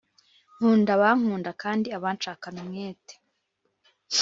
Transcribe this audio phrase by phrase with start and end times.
[0.55, 3.15] Nkunda abankunda Kandi abanshakana umwete